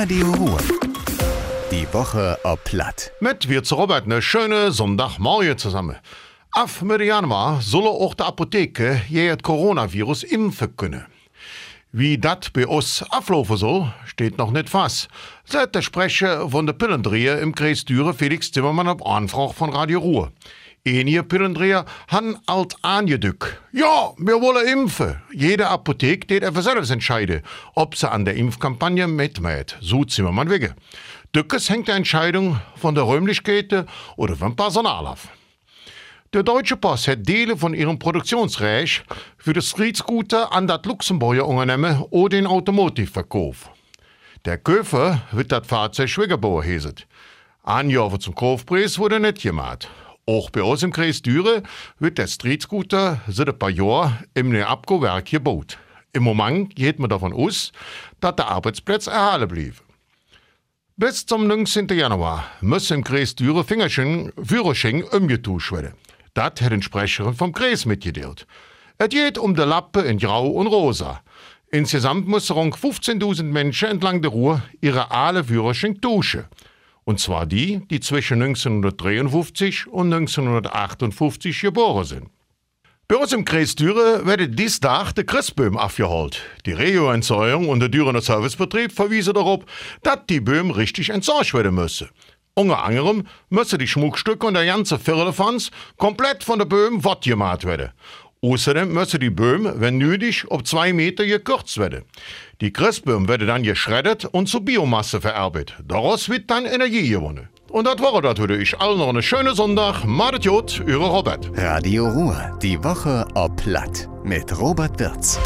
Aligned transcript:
Radio 0.00 0.30
Ruhr. 0.30 0.58
Die 1.72 1.92
Woche 1.92 2.38
ob 2.44 2.62
Platt. 2.62 3.10
Mit 3.18 3.48
wir 3.48 3.64
zu 3.64 3.74
Robert 3.74 4.04
eine 4.04 4.22
schöne 4.22 4.70
Sonntagmorgen 4.70 5.58
zusammen. 5.58 5.96
Ab 6.52 6.70
Mitte 6.82 7.02
Januar 7.02 7.60
soll 7.62 7.88
auch 7.88 8.14
die 8.14 8.22
Apotheke 8.22 9.02
das 9.10 9.42
Coronavirus 9.42 10.22
impfen 10.22 10.76
können. 10.76 11.04
Wie 11.90 12.16
das 12.16 12.50
bei 12.52 12.64
uns 12.68 13.02
ablaufen 13.10 13.56
soll, 13.56 13.92
steht 14.06 14.38
noch 14.38 14.52
nicht 14.52 14.68
fest. 14.68 15.08
Seit 15.44 15.74
der 15.74 15.82
Sprecher 15.82 16.48
von 16.48 16.66
der 16.66 16.74
Pillendreher 16.74 17.40
im 17.40 17.52
Kreis 17.52 17.84
Düre 17.84 18.14
Felix 18.14 18.52
Zimmermann 18.52 18.86
auf 18.86 19.04
Anfrage 19.04 19.54
von 19.54 19.70
Radio 19.70 19.98
Ruhr. 19.98 20.30
Einige 20.88 21.22
Pillendreher 21.22 21.84
han 22.08 22.38
alt 22.46 22.76
angedückt. 22.82 23.60
Ja, 23.72 24.12
wir 24.16 24.40
wollen 24.40 24.66
impfen. 24.66 25.20
Jede 25.32 25.68
Apotheke 25.68 26.26
geht 26.26 26.44
einfach 26.44 26.62
selbst 26.62 26.90
entscheiden, 26.90 27.42
ob 27.74 27.94
sie 27.94 28.10
an 28.10 28.24
der 28.24 28.36
Impfkampagne 28.36 29.06
mitmacht. 29.06 29.76
So 29.80 30.04
Zimmermann 30.04 30.48
wege. 30.48 30.74
Dückes 31.34 31.68
hängt 31.68 31.88
die 31.88 31.92
Entscheidung 31.92 32.58
von 32.76 32.94
der 32.94 33.04
Räumlichkeit 33.04 33.84
oder 34.16 34.34
vom 34.34 34.56
Personal 34.56 35.06
ab. 35.06 35.18
Der 36.32 36.42
Deutsche 36.42 36.76
Post 36.76 37.08
hat 37.08 37.24
Teile 37.24 37.56
von 37.56 37.74
ihrem 37.74 37.98
Produktionsrecht 37.98 39.04
für 39.36 39.52
das 39.52 39.70
Streetscooter 39.70 40.52
an 40.52 40.66
das 40.66 40.80
Luxemburger 40.84 41.46
Unternehmen 41.46 42.02
oder 42.10 42.36
den 42.36 42.46
Automotivverkauf. 42.46 43.70
Der 44.44 44.58
Käufer 44.58 45.22
wird 45.32 45.52
das 45.52 45.66
Fahrzeug 45.66 46.08
Schwiegerbauer 46.08 46.64
heißen. 46.64 46.96
Anjaufe 47.62 48.18
zum 48.18 48.34
Kaufpreis 48.34 48.98
wurde 48.98 49.20
nicht 49.20 49.42
gemacht. 49.42 49.88
Auch 50.28 50.50
bei 50.50 50.62
uns 50.62 50.82
im 50.82 50.92
Kreis 50.92 51.22
Düre 51.22 51.62
wird 51.98 52.18
der 52.18 52.26
Streetscooter 52.26 53.22
seit 53.28 53.48
ein 53.48 53.58
paar 53.58 53.70
Jahren 53.70 54.18
im 54.34 54.50
Neabko-Werk 54.50 55.24
gebaut. 55.24 55.78
Im 56.12 56.22
Moment 56.22 56.76
geht 56.76 56.98
man 56.98 57.08
davon 57.08 57.32
aus, 57.32 57.72
dass 58.20 58.36
der 58.36 58.48
Arbeitsplatz 58.48 59.06
erhalten 59.06 59.48
blieb. 59.48 59.76
Bis 60.98 61.24
zum 61.24 61.46
19. 61.46 61.88
Januar 61.88 62.44
muss 62.60 62.90
im 62.90 63.04
Kreis 63.04 63.36
Düre 63.36 63.64
Fingerchen 63.64 64.30
Führerschein 64.36 65.02
umgetauscht 65.02 65.72
werden. 65.72 65.94
Das 66.34 66.60
hat 66.60 66.72
ein 66.72 66.82
Sprecherin 66.82 67.32
vom 67.32 67.54
Kreis 67.54 67.86
mitgeteilt. 67.86 68.46
Es 68.98 69.08
geht 69.08 69.38
um 69.38 69.54
die 69.54 69.62
Lappe 69.62 70.02
in 70.02 70.18
Grau 70.18 70.46
und 70.48 70.66
Rosa. 70.66 71.22
Insgesamt 71.70 72.28
müssen 72.28 72.52
rund 72.52 72.76
15.000 72.76 73.44
Menschen 73.44 73.88
entlang 73.88 74.20
der 74.20 74.32
Ruhr 74.32 74.62
ihre 74.82 75.10
alle 75.10 75.42
Führerschein 75.42 75.98
tauschen. 76.02 76.44
Und 77.08 77.20
zwar 77.20 77.46
die, 77.46 77.80
die 77.88 78.00
zwischen 78.00 78.42
1953 78.42 79.86
und 79.86 80.12
1958 80.12 81.58
geboren 81.62 82.04
sind. 82.04 82.28
Bei 83.08 83.16
uns 83.16 83.32
im 83.32 83.46
Kreis 83.46 83.74
Düre 83.74 84.26
wird 84.26 84.58
dies 84.58 84.78
Tag 84.78 85.14
der 85.14 85.24
Christböhm 85.24 85.78
abgeholt. 85.78 86.42
Die 86.66 86.72
Regioentsorgung 86.72 87.70
und 87.70 87.80
der 87.80 87.88
Dürener 87.88 88.20
Servicebetrieb 88.20 88.92
verwiesen 88.92 89.32
darauf, 89.32 89.64
dass 90.02 90.26
die 90.28 90.40
Böhm 90.40 90.70
richtig 90.70 91.08
entsorgt 91.08 91.54
werden 91.54 91.74
müssen. 91.74 92.10
Unter 92.52 92.84
anderem 92.84 93.26
müssen 93.48 93.78
die 93.78 93.88
Schmuckstücke 93.88 94.46
und 94.46 94.52
der 94.52 94.66
ganze 94.66 94.98
Firlefanz 94.98 95.70
komplett 95.96 96.44
von 96.44 96.58
der 96.58 96.66
Böhm 96.66 97.00
gemacht 97.22 97.64
werden. 97.64 97.92
Außerdem 98.40 98.92
müssen 98.92 99.20
die 99.20 99.30
Böhm, 99.30 99.68
wenn 99.76 99.98
nötig, 99.98 100.48
auf 100.50 100.62
zwei 100.64 100.92
Meter 100.92 101.26
gekürzt 101.26 101.78
werden. 101.78 102.04
Die 102.60 102.72
Christböhm 102.72 103.28
werden 103.28 103.48
dann 103.48 103.62
geschreddert 103.62 104.26
und 104.26 104.48
zu 104.48 104.60
Biomasse 104.60 105.20
verarbeitet. 105.20 105.78
Daraus 105.86 106.28
wird 106.28 106.50
dann 106.50 106.64
Energie 106.64 107.08
gewonnen. 107.08 107.48
Und 107.68 107.86
das 107.86 107.98
war 107.98 108.22
das 108.22 108.38
heute. 108.38 108.56
Ich 108.56 108.78
allen 108.80 108.98
noch 108.98 109.08
einen 109.08 109.22
schönen 109.22 109.54
Sonntag. 109.54 110.04
Madet 110.04 110.44
Jod, 110.44 110.82
Ihre 110.86 111.06
Robert. 111.06 111.50
Radio 111.54 112.08
Ruhr. 112.08 112.58
Die 112.62 112.82
Woche 112.82 113.26
ob 113.34 113.56
Platt. 113.56 114.08
Mit 114.24 114.58
Robert 114.58 114.98
Wirz. 114.98 115.38